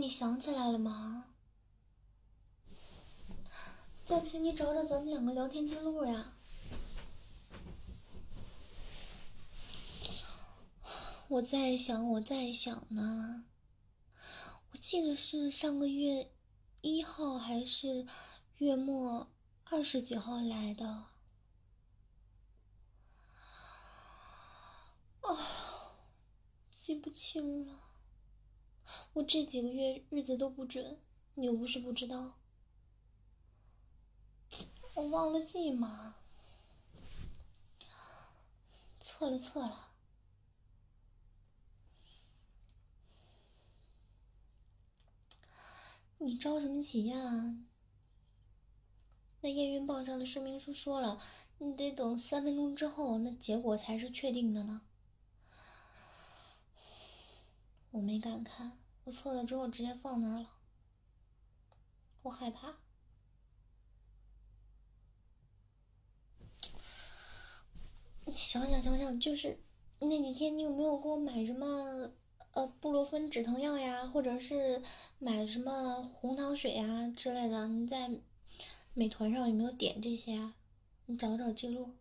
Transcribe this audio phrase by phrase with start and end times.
[0.00, 1.26] 你想起来了吗？
[4.04, 6.34] 再不行，你找找咱们两个聊天记录呀。
[11.28, 13.46] 我在想，我在想呢。
[14.72, 16.30] 我记得是上个月
[16.82, 18.06] 一号还是
[18.58, 19.32] 月末
[19.64, 20.86] 二十几号来的。
[25.22, 25.96] 啊，
[26.70, 27.83] 记不清了。
[29.14, 30.98] 我这几个月日子都不准，
[31.34, 32.34] 你又不是不知道。
[34.94, 36.16] 我忘了记嘛，
[39.00, 39.90] 错了错了。
[46.18, 47.56] 你着什么急呀？
[49.40, 51.20] 那验孕棒上的说明书说了，
[51.58, 54.80] 你得等三分钟之后，那结果才是确定的呢。
[57.94, 58.72] 我没敢看，
[59.04, 60.50] 我测了之后直接放那儿了。
[62.22, 62.74] 我害怕。
[68.34, 69.60] 想想想想，就是
[70.00, 72.10] 那几天你有没有给我买什么？
[72.50, 74.82] 呃，布洛芬止疼药呀，或者是
[75.20, 78.10] 买什么红糖水呀之类的，你在
[78.92, 80.56] 美团上有没有点这些啊？
[81.06, 81.94] 你找找记录。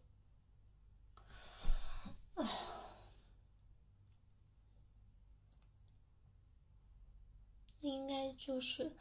[7.83, 8.95] 应该就是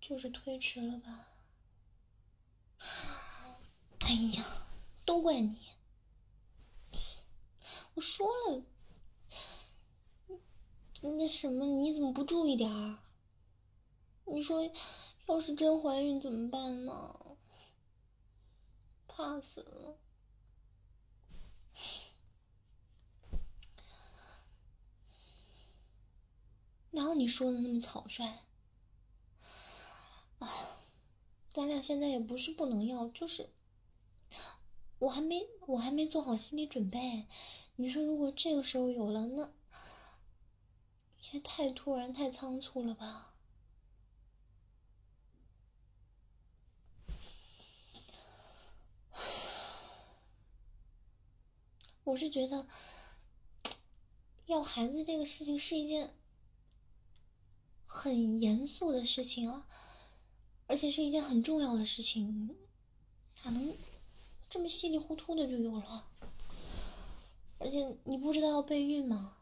[0.00, 1.28] 就是推迟了吧？
[3.98, 4.44] 哎呀，
[5.04, 5.58] 都怪你！
[7.94, 8.62] 我说了。
[11.02, 12.98] 那什么，你怎么不注意点儿？
[14.24, 14.70] 你说，
[15.26, 17.36] 要是真怀孕怎么办呢？
[19.08, 19.98] 怕死了！
[26.94, 28.24] 哪有你说的那么草率？
[30.38, 30.78] 啊，
[31.52, 33.50] 咱俩现在也不是不能要，就是
[35.00, 37.26] 我还没我还没做好心理准备。
[37.76, 39.52] 你说，如果这个时候有了，那……
[41.32, 43.34] 也太突然、太仓促了吧！
[52.04, 52.68] 我是觉得
[54.46, 56.14] 要孩子这个事情是一件
[57.86, 59.66] 很严肃的事情啊，
[60.66, 62.56] 而且是一件很重要的事情，
[63.44, 63.76] 哪能
[64.50, 66.06] 这么稀里糊涂的就有了？
[67.58, 69.36] 而且你不知道要备孕吗？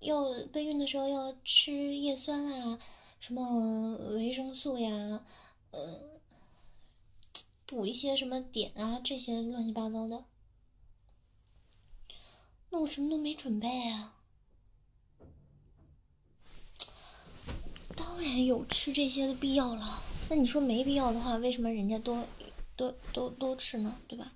[0.00, 0.22] 要
[0.52, 2.78] 备孕的时候要吃叶酸啊，
[3.20, 5.24] 什么维生素呀，
[5.70, 6.20] 呃，
[7.64, 10.24] 补一些什么碘啊，这些乱七八糟的。
[12.70, 14.14] 那我什么都没准备啊。
[18.14, 20.00] 当然有吃这些的必要了。
[20.30, 22.24] 那你说没必要的话，为什么人家都
[22.76, 23.98] 都都都吃呢？
[24.06, 24.34] 对吧？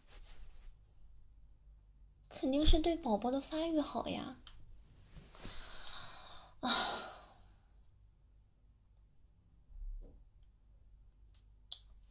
[2.28, 4.36] 肯定是对宝宝的发育好呀。
[6.58, 6.74] 啊！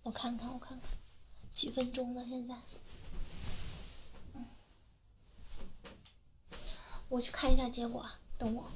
[0.04, 0.90] 我看看，我看看，
[1.52, 2.26] 几分钟了？
[2.30, 2.56] 现在，
[7.10, 8.72] 我去看一下结果，等我。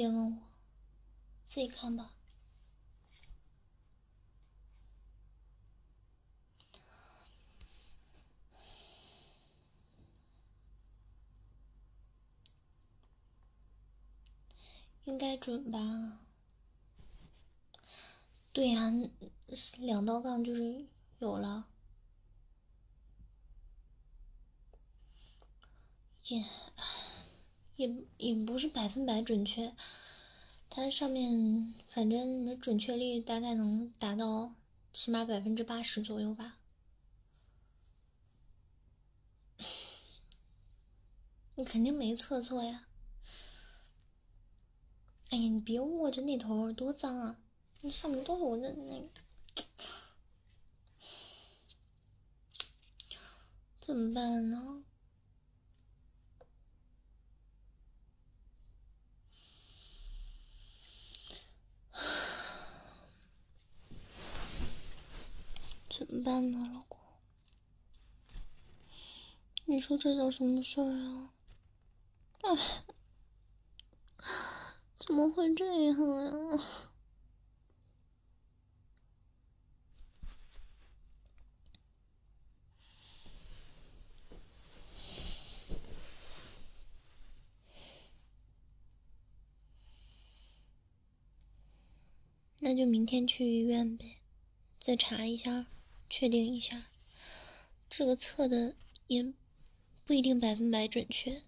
[0.00, 0.38] 别问我，
[1.44, 2.14] 自己看吧。
[15.04, 16.22] 应该准吧？
[18.54, 18.90] 对呀，
[19.80, 20.86] 两道杠就是
[21.18, 21.68] 有了。
[26.24, 26.42] 也。
[27.76, 27.88] 也
[28.18, 29.74] 也不是百分百准确，
[30.70, 34.54] 它上面反正你的准确率大概能达到
[34.92, 36.58] 起码百分之八十左右吧。
[41.56, 42.86] 你肯定没测错呀。
[45.30, 47.38] 哎呀你别握着那头多脏啊！
[47.82, 49.08] 那上面都是我的那个。
[53.80, 54.84] 怎么办呢？
[66.00, 66.98] 怎么办呢，老公？
[69.66, 71.34] 你说这叫什么事儿啊？
[72.40, 72.56] 哎，
[74.98, 75.94] 怎么会这样
[76.24, 76.64] 呀？
[92.60, 94.16] 那就明天去医院呗，
[94.80, 95.66] 再查一下，
[96.10, 96.88] 确定一下。
[97.88, 98.74] 这个测的
[99.06, 99.32] 也
[100.04, 101.42] 不一定百分百准确。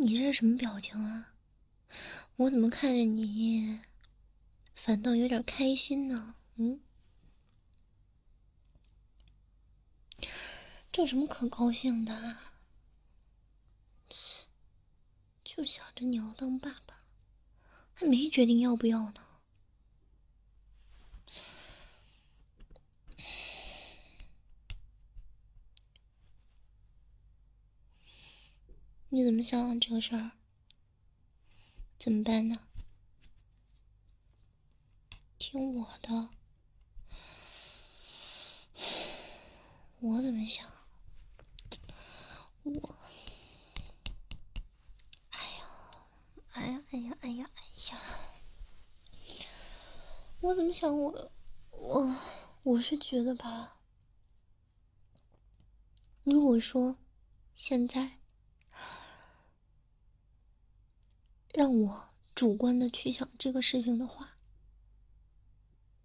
[0.00, 1.34] 你这是什么表情啊？
[2.36, 3.80] 我怎么看着你，
[4.72, 6.36] 反倒有点开心呢？
[6.54, 6.80] 嗯，
[10.92, 12.36] 这有什么可高兴的？
[15.42, 17.02] 就想着你要当爸爸，
[17.92, 19.27] 还没决定要不要呢。
[29.10, 30.32] 你怎么想这个事儿？
[31.98, 32.68] 怎么办呢？
[35.38, 36.28] 听我的，
[40.00, 40.70] 我怎么想？
[42.64, 42.98] 我，
[45.30, 45.64] 哎呀，
[46.52, 48.00] 哎呀，哎呀，哎呀，哎呀！
[50.40, 50.94] 我怎么想？
[50.94, 51.32] 我，
[51.70, 52.14] 我，
[52.62, 53.78] 我是觉得吧，
[56.24, 56.98] 如果说
[57.56, 58.17] 现在。
[61.58, 64.36] 让我主观的去想这个事情的话，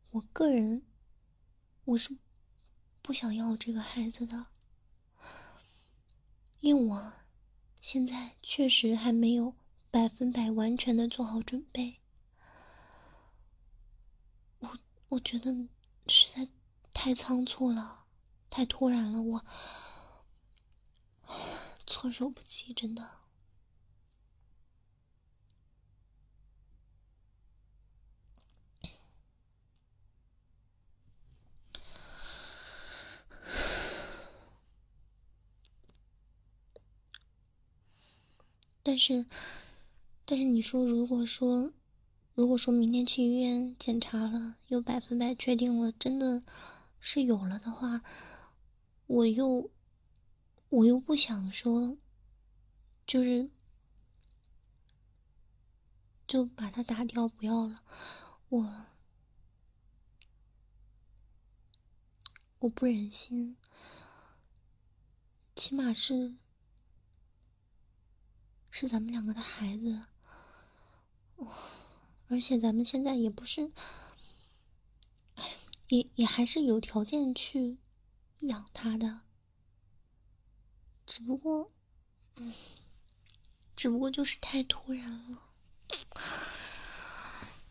[0.10, 0.84] 我个人
[1.86, 2.18] 我是
[3.04, 4.48] 不想要这个孩子的，
[6.60, 7.14] 因为我
[7.80, 9.54] 现在确实还没有
[9.92, 12.00] 百分百完全的做好准备。
[14.58, 14.80] 我
[15.10, 15.54] 我觉得
[16.08, 16.50] 实在
[16.92, 18.06] 太仓促了，
[18.50, 19.46] 太突然了，我
[21.86, 23.23] 措手不及，真的。
[38.86, 39.26] 但是，
[40.26, 41.72] 但是你说，如果说，
[42.36, 46.44] 如果说明天去医院检查了，又百分百确定了，真的
[47.00, 48.02] 是有了的话，
[49.08, 49.72] 我又，
[50.68, 51.98] 我又不想说，
[53.08, 53.50] 就是，
[56.28, 57.84] 就把它打掉不要了，
[58.50, 58.86] 我，
[62.60, 63.56] 我不忍心，
[65.56, 66.36] 起码是。
[68.76, 70.02] 是咱们两个的孩子，
[72.28, 73.72] 而且咱们现在也不是，
[75.90, 77.78] 也也还是有条件去
[78.40, 79.22] 养他的，
[81.06, 81.72] 只不过，
[82.38, 82.52] 嗯，
[83.76, 85.44] 只不过就是太突然了。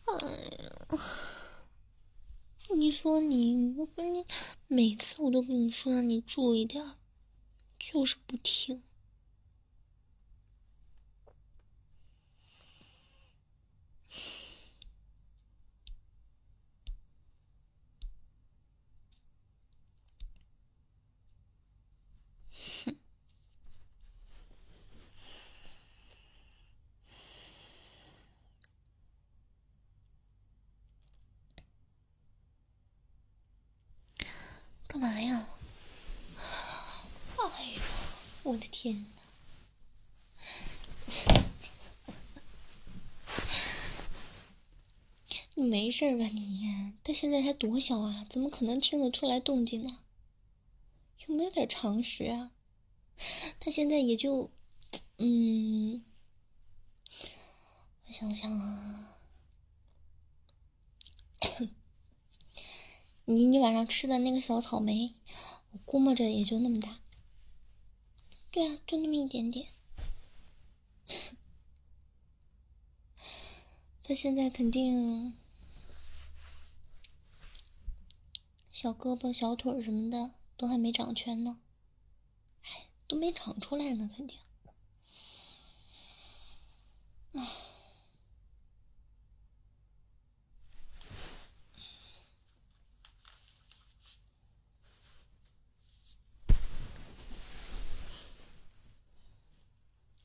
[0.05, 0.15] 哎
[0.65, 0.97] 呀，
[2.73, 4.25] 你说你，我跟你
[4.67, 6.95] 每次我都跟你说让你注意点，
[7.77, 8.81] 就是不听。
[34.85, 35.49] 干嘛呀？
[36.37, 37.81] 哎呦，
[38.43, 39.21] 我的天哪！
[45.55, 46.23] 你 没事吧？
[46.27, 49.99] 你他现在才多小啊，怎么可能听得出来动静呢？
[51.27, 52.51] 有没有点常识啊？
[53.59, 54.49] 他现在也就……
[55.17, 56.05] 嗯，
[58.07, 59.17] 我想想啊，
[63.25, 65.13] 你你晚上吃的那个小草莓，
[65.71, 66.99] 我估摸着也就那么大。
[68.51, 69.69] 对啊，就那么一点点。
[74.03, 75.33] 他现在肯定
[78.69, 81.59] 小胳膊、小腿什么的都还没长全呢，
[82.63, 84.37] 哎，都没长出来呢，肯定。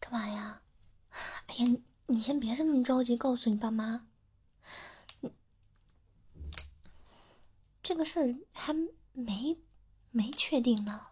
[0.00, 0.62] 干嘛呀？
[1.46, 4.06] 哎呀，你你先别这么着急，告诉你爸妈。
[7.82, 8.74] 这个事儿还
[9.14, 9.56] 没
[10.10, 11.06] 没确定呢。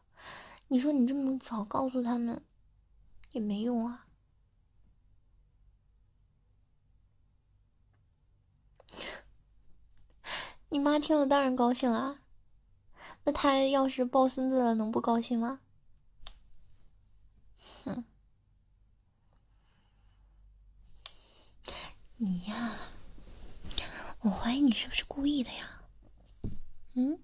[0.68, 2.44] 你说你这么早告诉他们
[3.32, 4.06] 也没用啊。
[10.68, 12.20] 你妈听了当然高兴啊。
[13.24, 15.60] 那她要是抱孙子了，能不高兴吗？
[17.86, 18.04] 哼。
[22.18, 22.78] 你呀，
[24.20, 25.82] 我怀疑你是不是故意的呀？
[26.94, 27.18] 嗯，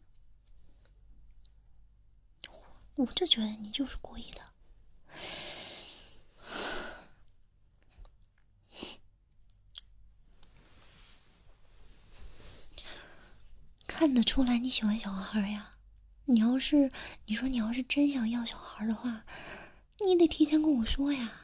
[2.96, 4.42] 我就觉得你就是故意的，
[13.86, 15.70] 看得出来你喜欢小孩呀。
[16.26, 16.92] 你要是
[17.26, 19.24] 你说你要是真想要小孩的话，
[20.04, 21.41] 你得提前跟我说呀。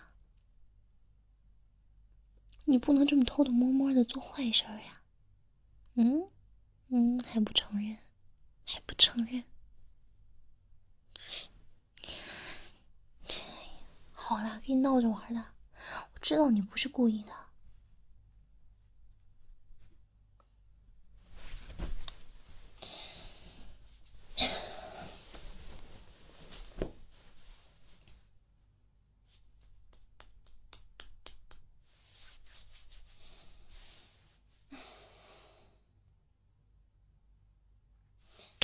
[2.70, 5.00] 你不能这么偷偷摸摸的做坏事呀！
[5.94, 6.28] 嗯，
[6.88, 7.96] 嗯，还不承认，
[8.66, 9.42] 还不承认。
[14.12, 15.42] 好了，跟你闹着玩的，
[16.12, 17.32] 我知道你不是故意的。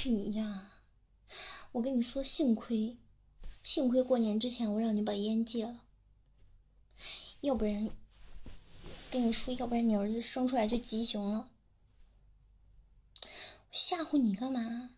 [0.07, 0.71] 你呀，
[1.73, 2.97] 我跟你说，幸亏，
[3.63, 5.83] 幸亏过年之前我让你把烟戒了，
[7.43, 7.91] 要不然，
[9.11, 11.51] 跟你说，要不然你儿子生出来就畸形了。
[13.71, 14.97] 吓唬你干嘛？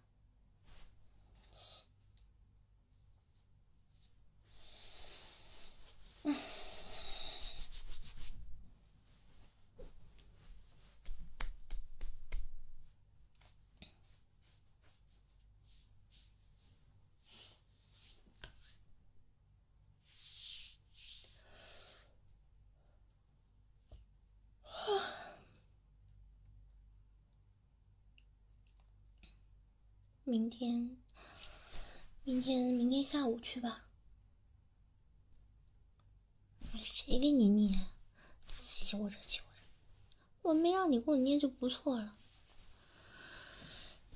[30.29, 30.97] 明天，
[32.25, 33.85] 明天，明天下午去吧。
[36.83, 37.87] 谁给你捏？
[38.67, 39.63] 气我着，气我着！
[40.43, 42.17] 我没让你给我捏就不错了，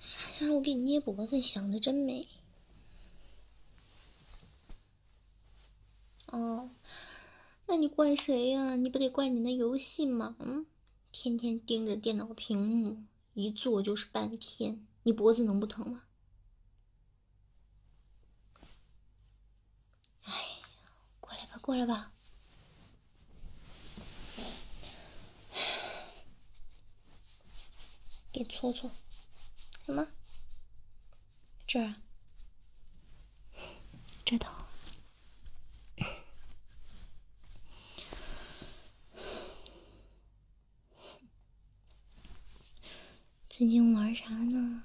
[0.00, 1.40] 啥想让我给你捏脖子？
[1.40, 2.26] 想的真美。
[6.26, 6.71] 哦，
[7.67, 8.75] 那你怪谁呀？
[8.75, 10.35] 你不得怪你那游戏吗？
[10.40, 10.67] 嗯，
[11.12, 14.85] 天天盯着电脑屏幕，一坐就是半天。
[15.02, 16.02] 你脖子能不疼吗？
[20.23, 20.69] 哎呀，
[21.21, 22.12] 过来吧，过来吧，
[28.30, 28.90] 给搓搓，
[29.87, 30.07] 什么？
[31.66, 31.95] 这儿，
[34.25, 34.52] 这头。
[43.49, 44.85] 最近玩啥呢？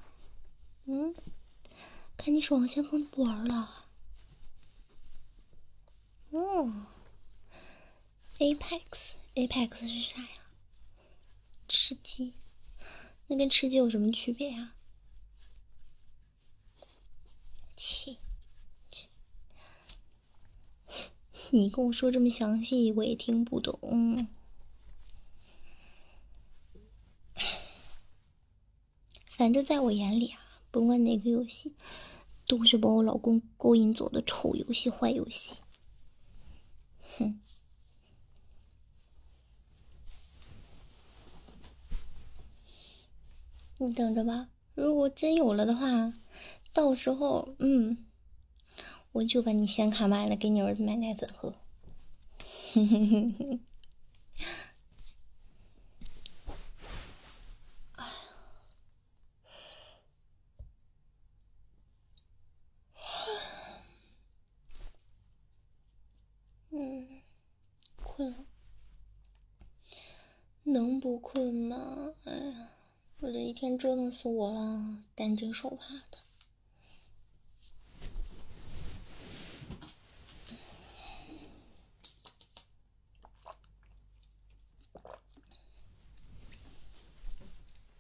[2.26, 3.86] 嗯，看你说好像更不玩了。
[6.32, 6.88] 哦
[8.40, 10.30] ，Apex，Apex 是啥呀？
[11.68, 12.34] 吃鸡？
[13.28, 14.74] 那跟吃鸡有什么区别呀？
[17.78, 18.18] 切
[18.90, 19.08] 切，
[21.52, 24.28] 你跟我说这么详细，我也听不懂。
[29.30, 30.42] 反正在我眼里啊。
[30.72, 31.74] 甭管哪个游戏，
[32.48, 35.56] 都是把我老公勾引走的丑游戏、坏游戏。
[37.18, 37.40] 哼！
[43.78, 46.14] 你等着吧，如果真有了的话，
[46.72, 48.06] 到时候，嗯，
[49.12, 51.54] 我就把你显卡卖了，给你儿子买奶粉喝。
[52.74, 53.60] 哼哼哼哼。
[70.68, 72.14] 能不困吗？
[72.24, 72.70] 哎呀，
[73.20, 76.18] 我这一天折腾死我了，担惊受怕的。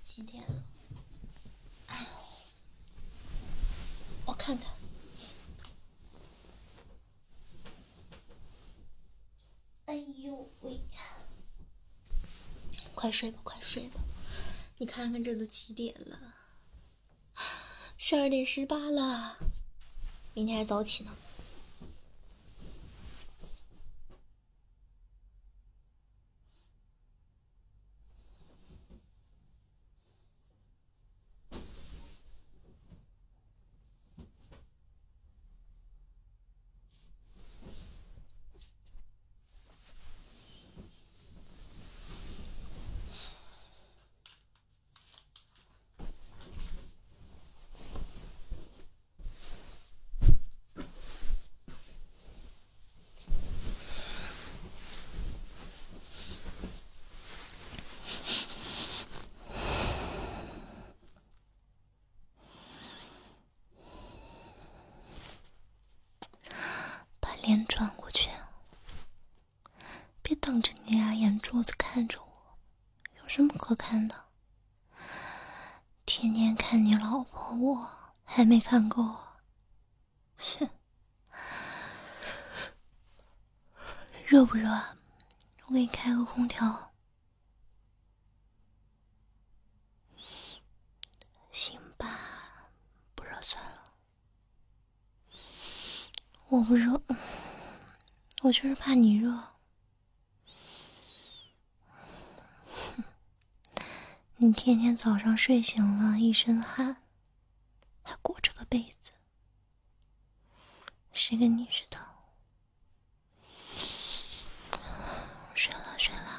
[0.03, 0.63] 几点了？
[1.85, 2.07] 哎呦，
[4.25, 4.73] 我看看。
[9.85, 10.79] 哎呦喂！
[12.95, 14.01] 快睡吧，快睡吧！
[14.77, 16.19] 你看看，这都几点了？
[17.97, 19.37] 十二点十八了，
[20.33, 21.15] 明天还早起呢。
[67.75, 68.29] 转过去，
[70.21, 72.57] 别瞪着你俩眼珠子看着我，
[73.21, 74.15] 有什么可看的？
[76.05, 77.91] 天天看你老婆，我
[78.23, 79.03] 还没看够。
[80.37, 80.69] 哼，
[84.25, 84.69] 热不热？
[85.65, 86.93] 我给你开个空调。
[91.51, 92.69] 行吧，
[93.13, 93.83] 不热算了。
[96.47, 97.01] 我不热。
[98.45, 99.55] 我就是怕你热，
[104.37, 106.97] 你天天早上睡醒了一身汗，
[108.03, 109.13] 还裹着个被子，
[111.11, 111.97] 谁跟你似的？
[115.55, 116.34] 睡了睡了。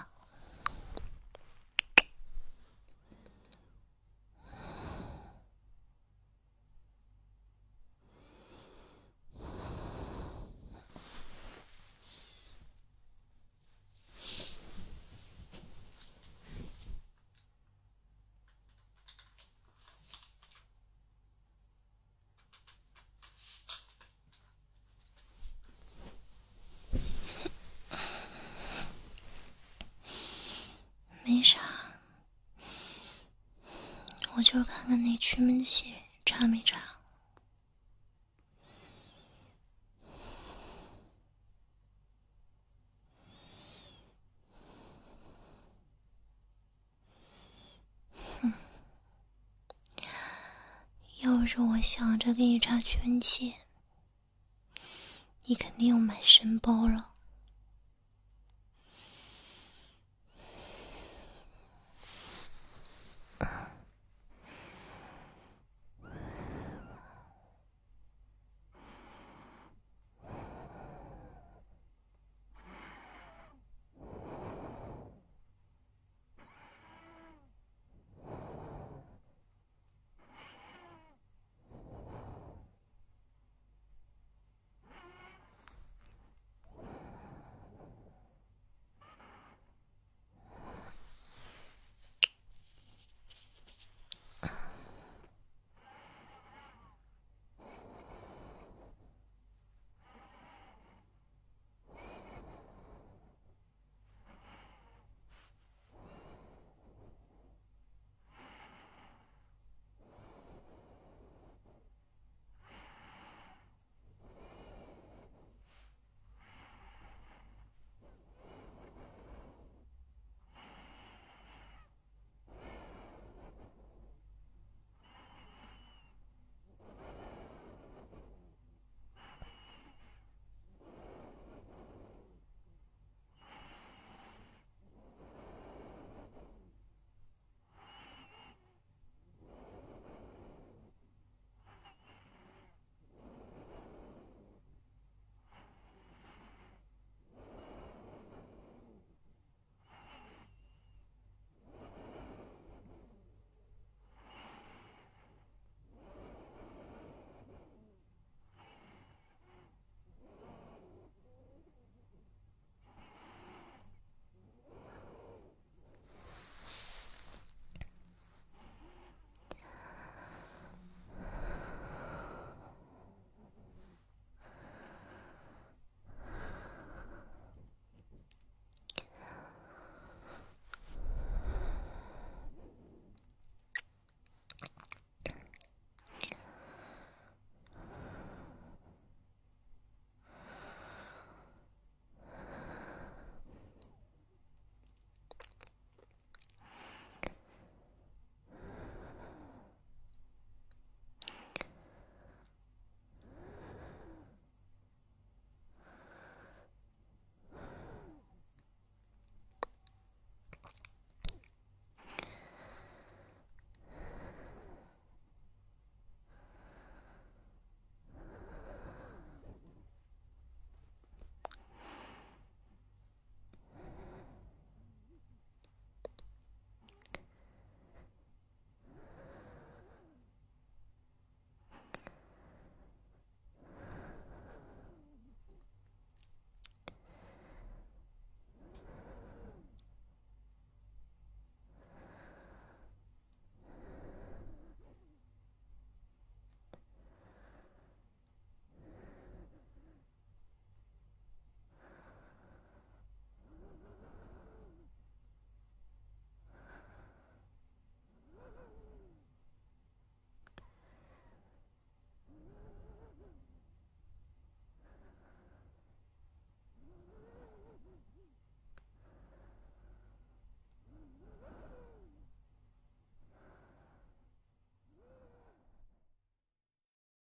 [31.28, 31.58] 没啥，
[34.34, 35.92] 我就是看看那驱门器
[36.24, 36.80] 插没插。
[51.22, 53.56] 要是我想着给你插驱蚊器，
[55.46, 57.15] 你肯定又满身包了。